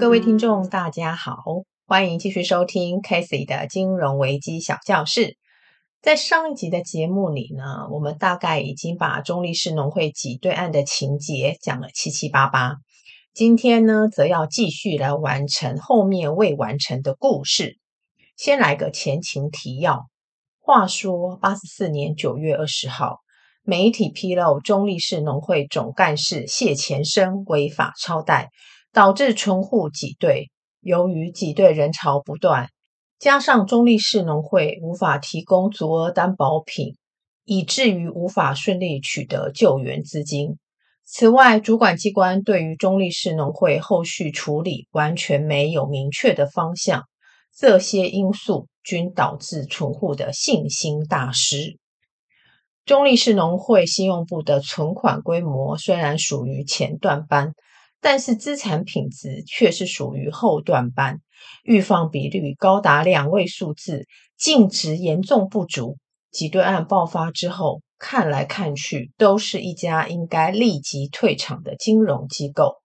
[0.00, 1.44] 各位听众，大家好，
[1.86, 5.36] 欢迎继续收听 Casey 的金融危机小教室。
[6.00, 12.76] 在上一集的节目里呢，我们大概已经把中立市农会挤兑案的情节讲了七七八八。
[13.34, 17.76] 今天呢，则要继续来完成后面未完成的故事。
[18.38, 20.06] 先来个前情提要。
[20.60, 23.18] 话说，八十四年九月二十号，
[23.62, 28.48] 媒体披露中立市农会总干事谢前生违法超贷，
[28.92, 30.50] 导致存户挤兑。
[30.80, 32.68] 由于挤兑人潮不断，
[33.18, 36.96] 加上中立市农会无法提供足额担保品，
[37.44, 40.58] 以至于无法顺利取得救援资金。
[41.04, 47.04] 此外，主管机关对于中立市农会后续处理完全没有明确的方向。
[47.54, 51.78] 这些因素均导致存户的信心大失。
[52.86, 57.52] 中立市农会信用部的存款规模虽然属于前段班，
[58.00, 61.20] 但是资产品质却是属于后段班，
[61.62, 64.06] 预放比率高达两位数字，
[64.36, 65.98] 净值严重不足。
[66.30, 72.76] 挤兑案爆发之后，看来看去都是一家应该立即退场的金融机构。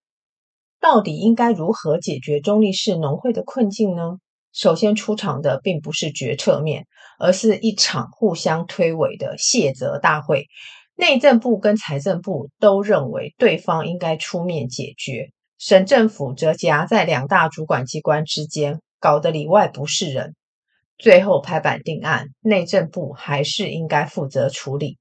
[0.81, 4.17] 到底应该如何解决中立市农会的困境呢？
[4.51, 6.87] 首先出场的并不是决策面，
[7.19, 10.47] 而是一场互相推诿的卸责大会。
[10.97, 20.35] 内政部跟财政部都认为对方应该出面解决，省政府则夹在两大主管机关之间，搞得里外不是人。
[20.97, 24.97] 最后拍板定案，内政部还是应该负责处理。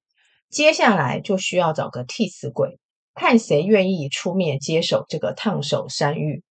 [0.51, 2.81] 接下来就需要找个替死鬼，
[3.15, 6.43] 看谁愿意出面接手这个烫手山芋。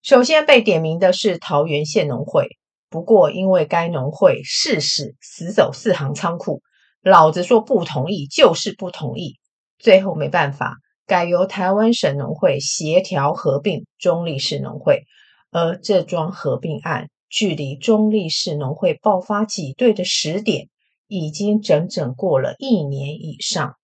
[0.00, 2.56] 首先被点名的是桃园县农会，
[2.88, 6.62] 不过因为该农会誓死死守四行仓库，
[7.04, 9.38] 老子说不同意就是不同意，
[9.78, 15.04] 最后没办法，改由台湾省农会协调合并中立市农会，
[15.50, 20.68] 而这桩合并案距离中立市农会爆发挤兑的时点，
[21.06, 23.76] 已经整整过了一年以上。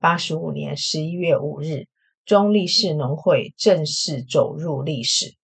[0.00, 1.86] 八十五年十一月五日。
[2.24, 5.34] 中立市农会正式走入历史。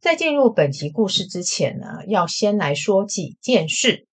[0.00, 4.08] 在进入本集故事之前呢，要先来说几件事。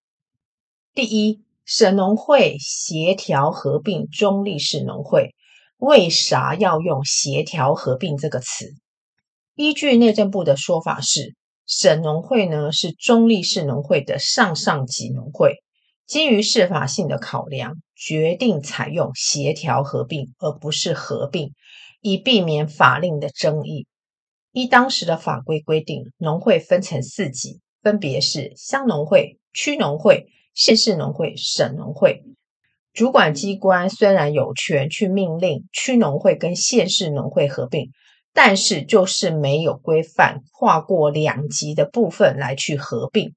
[0.93, 5.33] 第一，省农会协调合并中立市农会，
[5.77, 8.75] 为啥要用协调合并这个词？
[9.55, 11.33] 依据内政部的说法是，
[11.65, 15.55] 省农会呢是中立市农会的上上级农会。
[16.05, 21.55] 基于适法性的考量，决定采用协调合并，而不是合并，
[21.99, 23.87] 以避免法令的争议。
[24.51, 32.23] 依当时的法规规定，农会分成四级，分别是乡农会、区农会、县市农会、省农会。
[32.93, 37.91] 主管机关虽然有权去命令区农会跟县市农会合并，
[38.33, 43.35] 但是就是没有规范跨过两级的部分来去合并。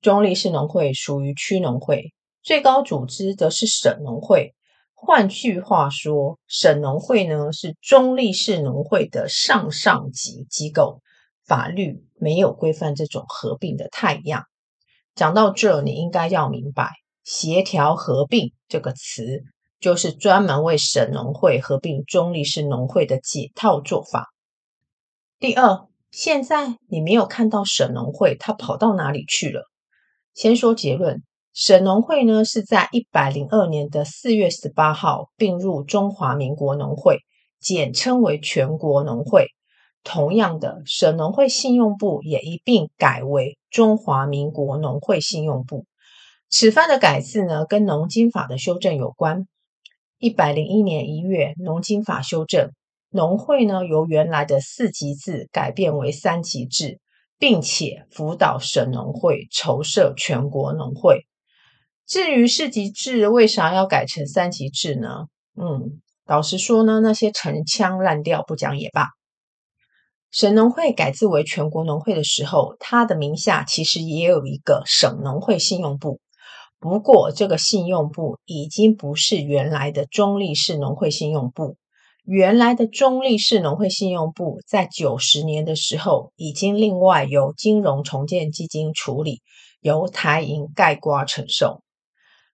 [0.00, 4.52] 中立市农会属于区农会，最高组织则是省农会。
[4.94, 11.02] 换句话说，省农会呢是中立市农会的上上级机构，
[11.46, 14.46] 法律没有规范这种合并的态样。
[15.14, 16.90] 讲到这，你应该要明白，
[17.22, 19.42] 协调合并这个词
[19.78, 24.28] 就是专门为省农会合并中立市农会的解套做法。
[25.38, 29.64] 第二，现在你没有看到省农会，他跑到哪里去了？
[30.34, 37.18] 先说结论，省农会呢是在一百零二年的四月十八号并入中华民国农会，
[37.60, 39.48] 简称为全国农会。
[40.04, 45.86] 同样的，省农会信用部也一并改为中华民国农会信用部。
[46.48, 49.46] 此番的改制呢，跟农经法的修正有关。
[50.18, 52.70] 一百零一年一月，农经法修正，
[53.10, 57.00] 农会呢由原来的四级制改变为三级制。
[57.38, 61.26] 并且辅导省农会筹设全国农会。
[62.06, 65.26] 至于四级制为啥要改成三级制呢？
[65.60, 69.08] 嗯，老实说呢，那些陈腔滥调不讲也罢。
[70.32, 76.20] 省农会改制为全国农会的时候，它的名下其实也有一个省农会信用部，
[76.80, 81.76] 不过这个信用部已经不是原来的中立市农会信用部。
[82.24, 89.42] 原来的中立市农会信用部在九十年的时候，已经另外由金融重建基金处理，
[89.82, 91.82] 由台银盖瓜承受。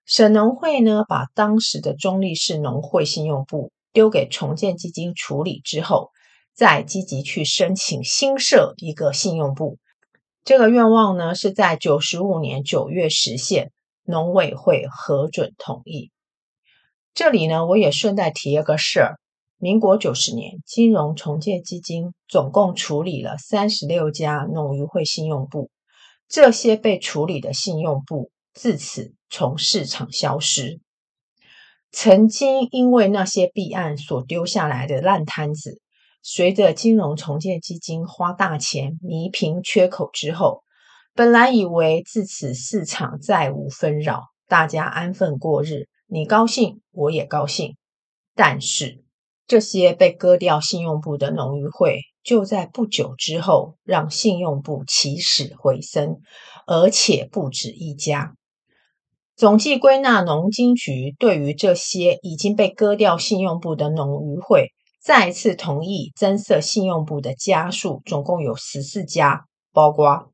[0.04, 6.10] 省农会呢，把当时的中立市农会信用部丢给重建基金处理之后，
[6.58, 9.78] 再积极去申请新设一个信用部。
[10.42, 13.70] 这个愿望呢，是在九十五年九月实现，
[14.02, 16.10] 农委会核准同意。
[17.14, 19.20] 这里呢，我也顺带提一个事儿。
[19.56, 25.70] 民国九十年，金融重建基金总共处理了三十六家农渔会信用部，
[26.28, 30.80] 这些被处理的信用部自此从市场消失。
[31.92, 35.80] 曾经因为那些弊案所丢下来的烂摊子，
[36.22, 40.62] 随着金融重建基金花大钱弥平缺口之后，
[41.14, 47.76] 本来以为自此市场再无纷扰，大家安分过日，你高兴我也高兴，
[48.34, 49.04] 但是。
[49.46, 56.18] 这些被割掉信用部的农渔会，就在不久之后让信用部起死回生，
[56.66, 58.34] 而且不止一家。
[59.36, 64.74] 总计归纳，农经局对于这些已经被割掉信用部的农渔会，
[65.08, 70.32] 再次同意增设信用部的家数，总共有十四家，包括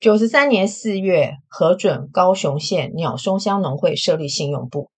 [0.00, 4.88] 九十三年四月核准高雄县鸟松乡农会设立信用部。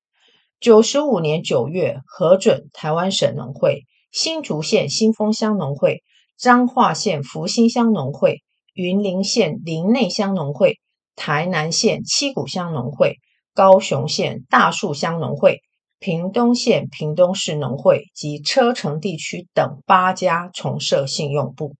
[0.60, 6.04] 九十五年九月，核准台湾省农会、新竹县新丰乡农会、
[6.38, 10.78] 彰化县福兴乡农会、云林县林内乡农会、
[11.16, 13.16] 台南县七股乡农会、
[13.52, 15.62] 高雄县大树乡农会、
[15.98, 21.74] 屏东县屏东市农会及车城地区等八家重设信用部。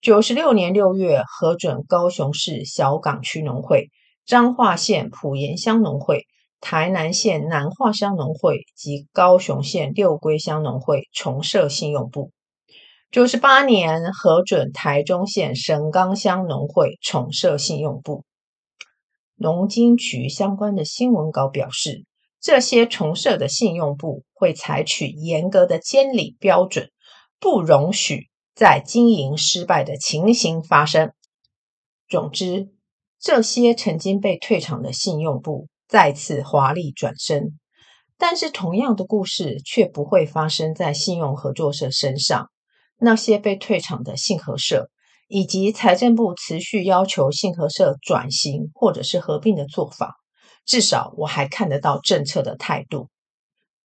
[0.00, 3.90] 九十六年六月，核准高雄市小港区农会、
[4.24, 6.26] 彰化县埔盐乡农会。
[6.60, 12.32] 台南县南化乡农会及高雄县六龟乡农会重设信用部。
[13.12, 18.24] 九十八年核准台中县神冈乡农会重设信用部。
[19.36, 22.04] 农经局相关的新闻稿表示，
[22.40, 26.90] 这些重设的信用部会采取严格的监理标准，
[27.40, 31.12] 不容许在经营失败的情形发生。
[32.08, 32.68] 总之，
[33.20, 35.68] 这些曾经被退场的信用部。
[35.90, 37.58] 再次华丽转身，
[38.18, 42.50] 但是同样的故事却不会发生在信用合作社身上。
[42.98, 44.90] 那些被退场的信合社，
[45.28, 50.16] 以及财政部持续要求信合社转型或者是合并的做法，
[50.68, 53.08] 至少我还看得到政策的态度。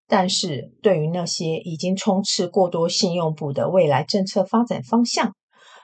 [0.05, 5.33] 但是对于那些已经充斥过多信用部的未来政策发展方向，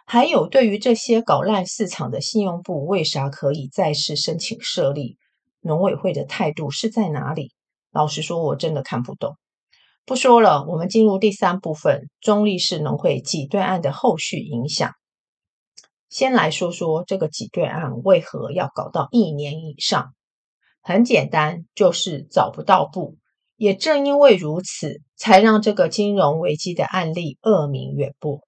[0.05, 5.17] 还有对于这些搞烂市场的信用部，为啥可以再次申请设立？
[5.61, 7.53] 农委会的态度是在哪里？
[7.91, 9.37] 老实说，我真的看不懂。
[10.05, 14.91] 不说了，我们进入第三部分：中立市农会挤兑案的后续影响。
[16.09, 20.13] 先来说说这个挤兑案为何要搞到一年以上？
[20.81, 23.17] 很简单，就是找不到部。
[23.55, 28.41] 也正因为如此，才让这个金融危机的案例恶名远播。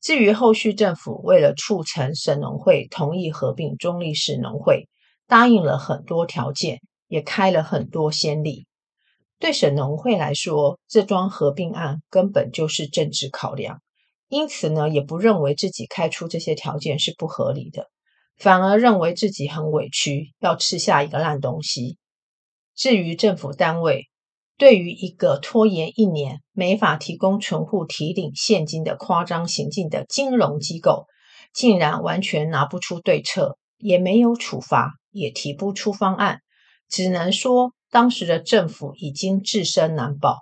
[0.00, 4.88] 至于后续政府为了促成省农会同意合并中立市农会。
[5.28, 8.68] 答应了很多条件，也开了很多先例。
[9.40, 13.82] 对省农会来说，这桩合并案根本就是政治考量，
[14.28, 17.90] 因此呢，也不认为自己开出这些条件是不合理的，
[18.36, 21.98] 反而认为自己很委屈，要吃下一个烂东西。
[22.74, 24.04] 至于政府单位，
[24.58, 31.06] 对于一个拖延一年没法提供存户提领现金的夸张行径的金融机构，
[31.54, 34.92] 竟然完全拿不出对策，也没有处罚。
[35.10, 36.40] 也提不出方案，
[36.90, 40.40] 只能说当时的政府已经自身难保。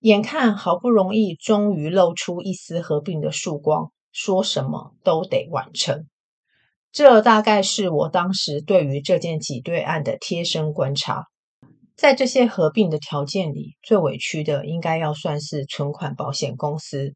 [0.00, 6.08] 眼看好不容易终于露出一丝合并的曙光，说什么都得完成。
[6.90, 11.26] 这大概是我当时对于这件挤兑案的贴身观察。
[11.96, 17.14] 在这些合并的条件里，最委屈的应该要算是存款保险公司。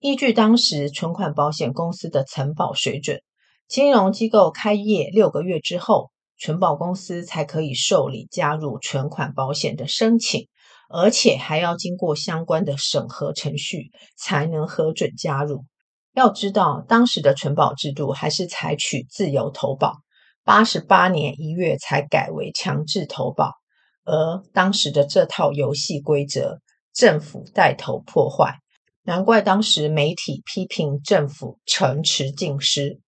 [0.00, 3.20] 依据当时存款保险公司的承保水准，
[3.68, 10.48] 金融机构开业六个月之后，存保公司才可以受理加入存款保险的申请，
[10.88, 15.64] 而且还要经过相关的审核程序才能核准加入。
[16.12, 19.98] 要知道，当时的存保制度还是采取自由投保，
[20.44, 23.52] 八十八年一月才改为强制投保。
[24.04, 26.58] 而当时的这套游戏规则，
[26.92, 28.56] 政府带头破坏，
[29.04, 33.00] 难怪当时媒体批评政府承持尽失。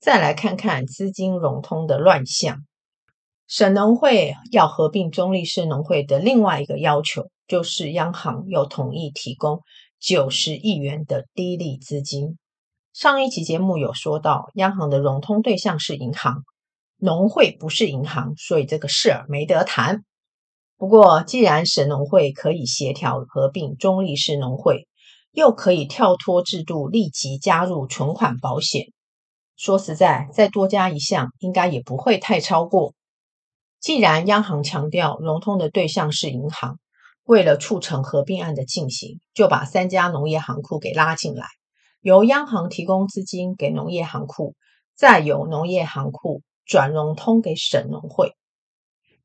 [0.00, 2.58] 再来看看资金融通的乱象。
[3.46, 9.60] 省农会要合并中立市农会的另外一个要求，就是央行要同意提供
[10.04, 12.36] 九十亿元的低利资金。
[12.92, 16.44] 上一期节目有说到，央行的融通对象是银行，
[16.98, 20.04] 农会不是银行，所以这个事儿没得谈。
[20.76, 24.86] 不过，既然省农会可以协调合并中立市农会，
[25.32, 28.88] 又可以跳脱制度立即加入存款保险。
[29.56, 32.92] 说实在，再多加一项，应该也不会太超过。
[33.80, 36.78] 既然央行强调融通的对象是银行，
[37.24, 41.46] 为了促成合并案的进行，就把三家农业行库给拉进来，
[42.00, 44.54] 由央行提供资金给农业行库，
[44.94, 48.32] 再由农业行库转融通给省农会。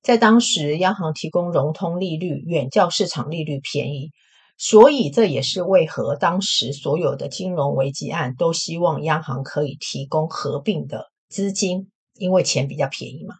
[0.01, 4.11] 在当时，央行提供融通利率远较市场利率便宜，
[4.57, 13.35] 所以这也是为何当时所有的金融危机案都希望央行可以提供合并的资金，因为钱比较便宜嘛。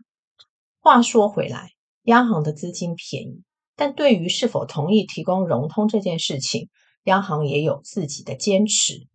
[0.82, 1.70] 话说回来，
[2.04, 3.44] 央行的资金便宜，
[3.80, 6.68] 但对于是否同意提供融通这件事情，
[7.06, 9.08] 央行也有自己的坚持。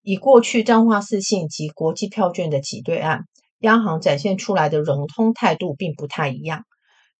[0.00, 3.26] 以过去彰化四信及国际票券的挤兑案，
[3.58, 6.64] 央行展现出来的融通态度并不太一样。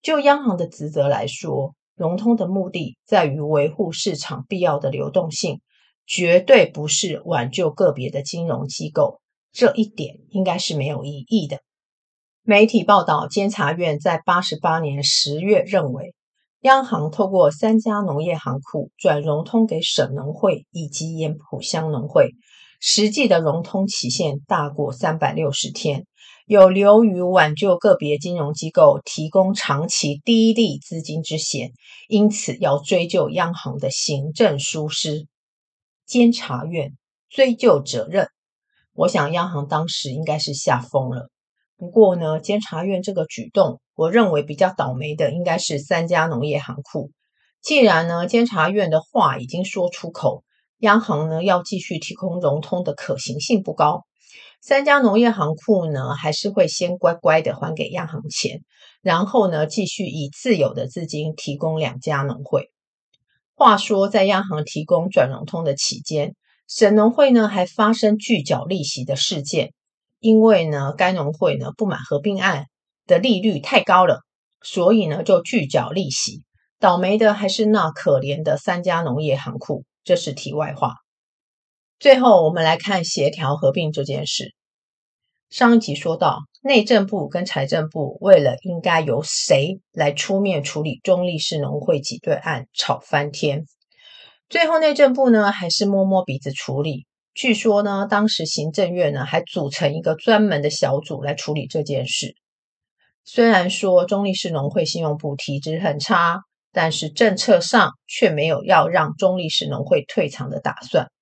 [0.01, 5.61] 就央行的职责来说，融通的目的在于维护市场必要的流动性，
[6.07, 9.21] 绝对不是挽救个别的金融机构。
[9.53, 11.59] 这一点应该是没有异议的。
[12.45, 16.15] 媒体报道，监察院在八十八年十月认为，
[16.63, 22.33] 央行透过三家农业行库转融通给省农会以及盐埔乡农会，
[22.81, 26.05] 实际的融通期限大过三百六十天。
[26.47, 31.71] 有流于挽救个别金融机构提供长期低利资金之嫌，
[32.09, 35.29] 因此要追究央行的行政疏失。
[36.07, 36.97] 监察院
[37.29, 38.29] 追究责任，
[38.95, 41.29] 我想央行当时应该是吓疯了。
[41.79, 47.13] 不过呢，监察院这个举动，我认为比较倒霉的应该是三家农业行库。
[47.63, 50.43] 既然呢，监察院的话已经说出口，
[50.79, 54.07] 央行呢要继续提供融通的可行性不高。
[54.61, 58.63] 三家农业行库呢，还是会先乖乖的还给央行钱，
[59.01, 62.73] 然后呢，继续以自有的资金提供两家农会。
[63.55, 66.35] 话说，在央行提供转融通的期间，
[66.67, 69.75] 省农会呢还发生拒缴利息的事件，
[70.21, 72.67] 因为呢，该农会呢不满合并案
[73.07, 74.21] 的利率太高了，
[74.63, 76.43] 所以呢就拒缴利息。
[76.81, 80.95] 倒霉的还是那可怜的三家农业行库，这是题外话。
[81.99, 84.55] 最后，我们来看协调合并这件事。
[85.51, 93.65] 上一集说到，内政部跟财政部为了应该由谁来出面处理中立市农会挤兑案，吵翻天。
[94.49, 97.08] 最后，内政部呢还是摸摸鼻子处理。
[97.39, 102.35] 据说呢，当时行政院呢还组成一个专门的小组来处理这件事。
[103.25, 106.41] 虽然说中立市农会信用部体质很差，
[106.73, 111.13] 但是政策上却没有要让中立市农会退场的打算。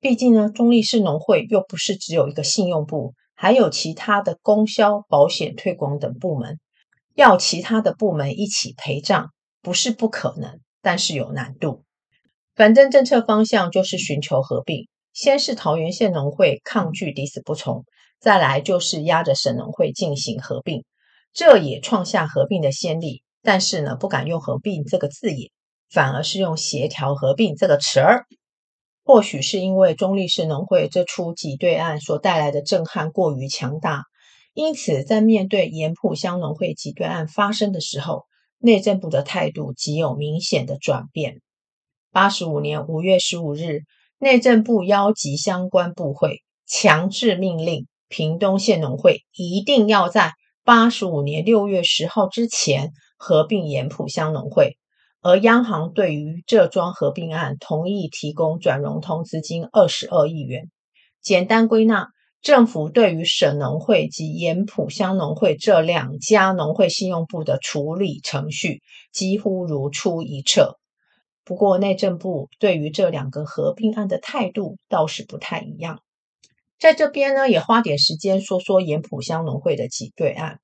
[0.00, 6.58] 毕竟呢，中立市农会又不是只有一个信用部，还有其他的供销、保险、推广等部门，
[7.14, 9.28] 要其他的部门一起赔账，
[9.60, 11.84] 不是不可能，但是有难度。
[12.56, 17.84] 反正政策方向就是寻求合并，先是桃园县农会抗拒抵死不从，
[18.20, 20.84] 再来就是压着省农会进行合并，
[21.32, 23.22] 这也创下合并的先例。
[23.42, 25.50] 但是呢，不敢用合并这个字眼，
[25.90, 28.26] 反而是用协调合并这个词儿。
[29.02, 34.04] 或许是因为中立市农会这出挤兑案所带来的震撼过于强大，
[34.52, 38.26] 因此在面对盐埔乡农会挤兑案发生的时候，
[38.58, 41.40] 内政部的态度极有明显的转变。
[42.12, 43.80] 八十五年五月十五日，
[44.22, 54.76] 内政部邀集相关部会，强制命令屏东县农会一定要在八十五年六月十号之前合并盐埔乡农会。
[55.22, 60.64] 而央行对于这桩合并案同意提供转融通资金二十二亿元。
[61.22, 62.08] 简单归纳，
[62.42, 68.82] 政府对于省农会及盐埔乡农会这两家农会信用部的处理程序
[69.14, 70.79] 几乎如出一辙。
[71.50, 75.98] 不过内政部对于这两个合并案的态度倒是不太一样。
[76.78, 80.60] 在这边呢，也花点时间说说盐埔乡农会的挤兑案。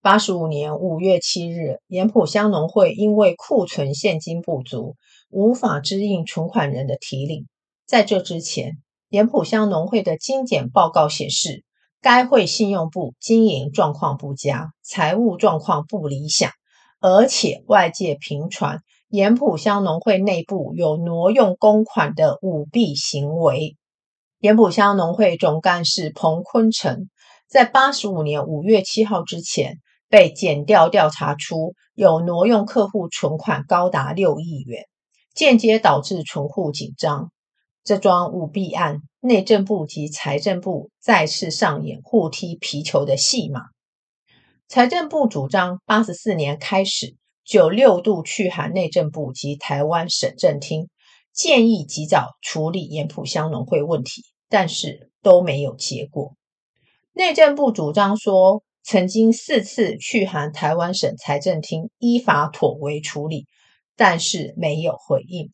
[0.00, 4.96] 八十五年五月七日，盐埔乡农会因为库存现金不足，
[5.28, 7.46] 无法支应存款人的提领。
[7.84, 8.78] 在这之前，
[9.10, 11.64] 盐埔乡农会的精简报告显示，
[12.00, 16.50] 该会信用部经营状况不佳，财务状况不理想，
[16.98, 18.80] 而且外界频传
[19.10, 23.76] 盐埔乡农会内部有挪用公款的舞弊行为。
[24.38, 27.10] 盐埔乡农会总干事彭坤成
[27.48, 29.78] 在八十五年五月七号之前。
[30.10, 34.86] 被检调调查出有挪用客户存款高达六亿元，
[35.34, 37.30] 间接导致存户紧张。
[37.84, 43.60] 这桩舞弊案，内政部及财政部再次上演互踢皮球的戏码。
[44.66, 47.14] 财政部主张八十四年开始
[47.50, 50.88] 就六度去函内政部及台湾省政厅，
[51.32, 56.36] 建议及早处理盐埔乡农会问题，但是都没有结果。
[57.12, 63.46] 内政部主张说，曾经四次去函台湾省财政厅，依法妥为处理，
[63.96, 65.50] 但是没有回应。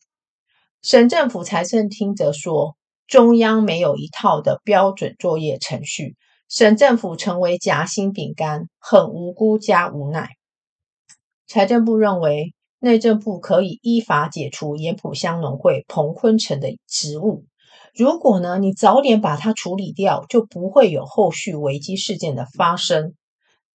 [0.83, 2.77] 省政府财政厅则说，
[3.07, 6.15] 中央没有一套的标准作业程序，
[6.47, 10.29] 省政府成为夹心饼干，很无辜加无奈。
[11.47, 17.45] 财政部认为，内政部可以依法解除盐埔乡农会彭坤成的职务。
[17.95, 23.13] 如果呢，你早点把它处理掉，就不会有后续危机事件的发生。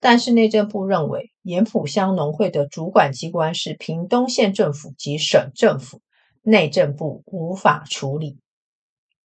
[0.00, 6.02] 但是内政部认为，盐埔乡农会的主管机关是屏东县政府及省政府，
[6.42, 8.38] 内政部无法处理。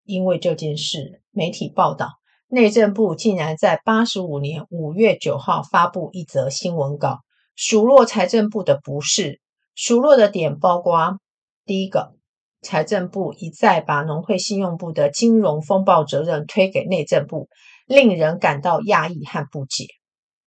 [0.06, 2.12] 因为这件事，媒体报道，
[2.48, 7.20] 内政部竟然在八十五年五月九号发布一则新闻稿，
[7.58, 9.42] 数落财政部的不是。
[9.74, 11.18] 数落的点包括：
[11.66, 12.14] 第一个，
[12.62, 17.50] 财政部一再把农会信用部的金融风暴责任推给内政部，
[17.88, 19.88] 令人感到讶异和不解；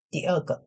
[0.09, 0.67] 第二个，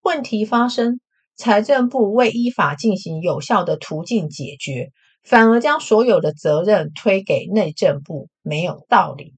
[0.00, 1.00] 问题发生，
[1.34, 4.90] 财政部未依法进行有效的途径解决。
[5.24, 9.34] 反而将所有的责任推给内政部，没有道理。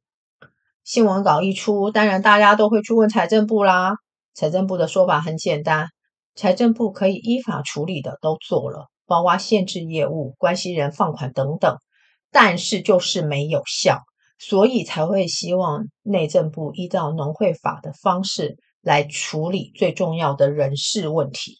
[0.84, 3.94] 新闻稿一出，当然大家都会去问财政部啦。
[4.34, 5.88] 财政部的说法很简单，
[6.34, 11.76] 财政部可以依法处理的都做了，包括限制业务、关系人放款等等，
[12.30, 14.00] 但是就是没有效，
[14.38, 21.58] 所以才会希望内政部依照农会法的方式来处理最重要的人事问题。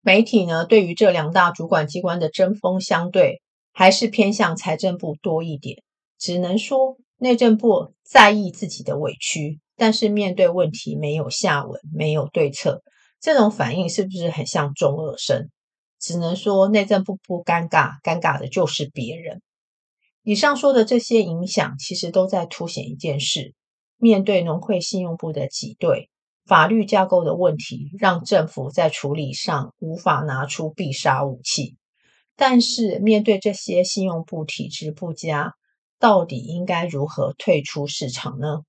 [0.00, 5.82] 媒体呢，对于这两大主管机关的针锋相对，还是偏向财政部多一点。
[6.18, 12.82] 只能说内政部在意自己的委屈，但是面对问题没有下文，没有对策，
[13.20, 15.50] 这种反应是不是很像中二生？
[15.98, 19.42] 只能说内政部不尴尬，尴尬的就是别人。
[20.22, 23.54] 以上说的这些影响，其实都在凸显一件事：
[23.96, 26.10] 面对农会信用部的挤兑。
[26.46, 31.76] 法律架构的问题让政府在处理上无法拿出必杀武器，
[32.36, 35.54] 但是面对这些信用部体制不佳，
[35.98, 38.62] 到底应该如何退出市场呢？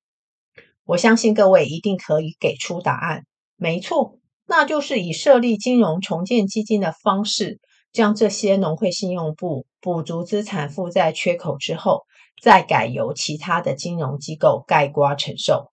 [0.83, 3.25] 我相信各位一定可以给出答案。
[3.55, 4.18] 没错，
[4.51, 7.59] 那就是以设立金融重建基金的方式，
[7.93, 12.01] 将这些农会信用部补足资产负债缺口之后，
[12.41, 15.69] 再改由其他的金融机构盖瓜承受。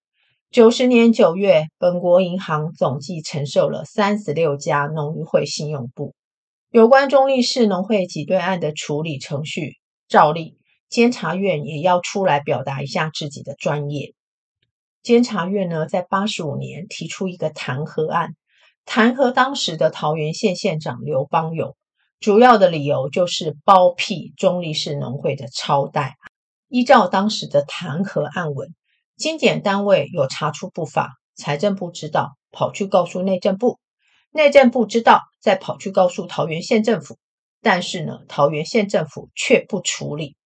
[0.51, 6.15] 九十年九月，本国银行总计承受了三十六家农渔会信用部。
[6.71, 10.59] 有关中立市农会挤兑案的处理程序，照例
[10.91, 14.13] 监察院也要出来表达一下自己的专业。
[15.03, 18.35] 监察院呢，在八十五年提出一个弹劾案，
[18.87, 21.77] 弹劾当时的桃园县县长刘邦友，
[22.21, 26.15] 主要的理由就是包庇中立市农会的超贷。
[26.69, 28.75] 依照当时的弹劾案文。
[29.17, 33.79] 金检单位有查出不法，财政部知道，跑去告诉内政部，
[34.31, 37.19] 内政部知道，再跑去告诉桃园县政府，
[37.63, 40.37] 但是呢，桃园县政府却不处理。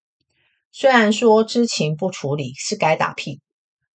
[0.73, 3.43] 虽然说知情不处理是该打屁股，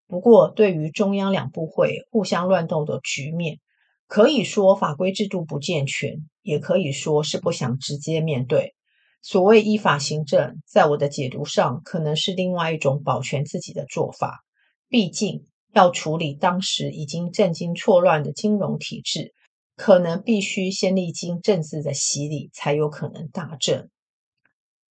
[0.08, 3.60] 不过对于中央两部会互相乱斗的局面，
[4.08, 8.76] 可以说法规制度不健全，也可以说是不想直接面对。
[9.22, 14.46] 所谓依法行政，在我的解读上，可能是另外一种保全自己的做法。
[14.88, 19.34] 毕竟要处理当时已经政经错乱的金融体制，
[19.76, 23.90] 可能必须先历经政治的洗礼，才有可能大政。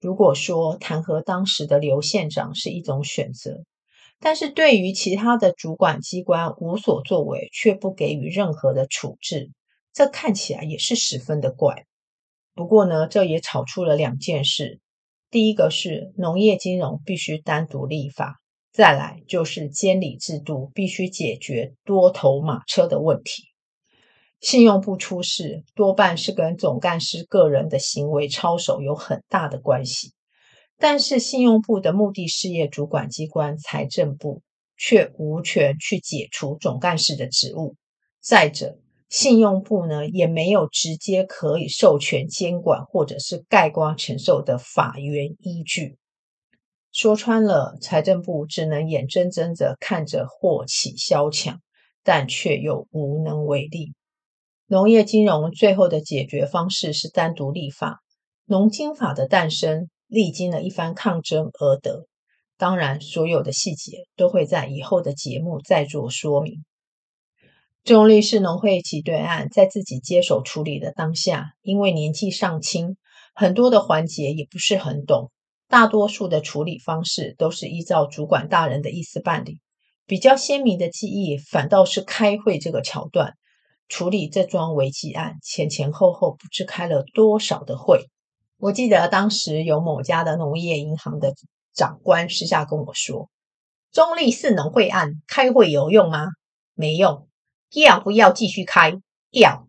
[0.00, 3.64] 如果说弹劾当时的刘县长是一种选择，
[4.20, 9.50] 但是对于其他的主管机关无所作为，却不给予任何的处置，
[9.92, 11.84] 这看起来也是十分的怪。
[12.54, 14.80] 不过呢，这也吵出了两件事：
[15.30, 18.40] 第一个是农业金融必须单独立法。
[18.72, 23.44] 再来就是监理制度必须解决多头马车的问题。
[24.40, 30.13] 信用部出事，多半是跟总干事个人的行为操守有很大的关系。
[30.86, 34.42] 但是信用部的目的事业主管机关财政部
[34.76, 37.74] 却无权去解除总干事的职务。
[38.20, 45.96] 再者，信用部呢也没有直接可以授权监管或者是盖棺承受的法源依据。
[46.92, 51.62] 说穿了，财政部只能眼睁睁的看着祸起萧墙，
[52.02, 53.94] 但却又无能为力。
[54.66, 58.02] 农业金融最后的解决方式是单独立法，
[58.44, 62.06] 农金法的诞生历经了一番抗争而得。
[62.56, 66.64] 当然，所有的细节都会在以后的节目再做说明。
[67.82, 72.96] 中立市农会挤兑案在自己接手处理的当下，因为年纪尚轻，
[73.34, 75.32] 很多的环节也不是很懂。
[75.68, 79.58] 大多数的处理方式都是依照主管大人的意思办理，
[80.06, 83.34] 比较鲜明的记忆反倒是开会这个桥段。
[83.88, 88.06] 处理这桩危机案，前前后后不知开了多少的会，
[88.64, 91.34] 我记得当时有某家的农业银行的
[91.74, 93.28] 长官私下跟我说
[93.92, 96.28] ：“中立四农会案开会有用吗？
[96.72, 97.28] 没用。
[97.74, 98.94] 要不要继续开？
[99.28, 99.68] 要。”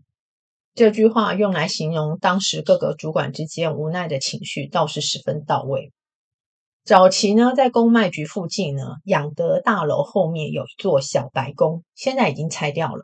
[0.75, 5.91] 这句话用来形容当时各个主管之间无奈的情绪，倒是十分到位。
[6.85, 13.03] 早期呢，在公卖局附近呢，养德大楼后面有一座小白宫，现在已经拆掉了。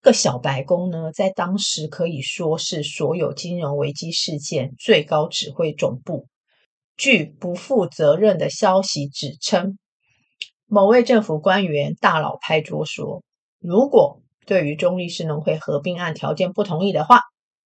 [0.00, 6.26] 个小白宫呢，在当时可以说是所有金融危机事件最高指挥总部。
[6.96, 9.78] 据不负责任的消息指称，
[10.66, 13.22] 某位政府官员大佬拍桌说
[13.60, 17.20] ：“如果对于中立市农会合并案条件不同意的话，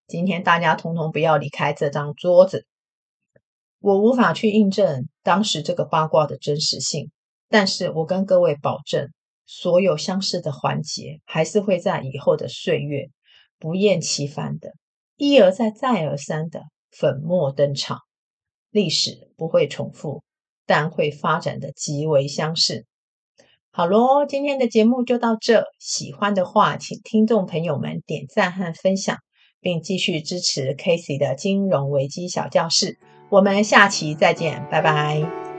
[0.07, 2.67] 今天大家通通不要离开这张桌子。”
[3.81, 7.11] 我无法去印证当时这个八卦的真实性，
[7.49, 9.11] 但是我跟各位保证，
[9.47, 13.09] 所有相似的环节还是会在以后的岁月
[13.59, 14.73] 不厌其烦的
[15.17, 17.99] 一而再、再而三的粉墨登场。
[18.71, 20.23] 历史不会重复，
[20.67, 22.87] 但会发展的极为相似。
[23.71, 25.65] 好咯，今天的节目就到这。
[25.79, 29.19] 喜欢的话，请听众朋友们点赞和分享，
[29.61, 32.99] 并继续支持 Casey 的金融危机小教室。
[33.31, 35.52] 我们下期再见，拜拜。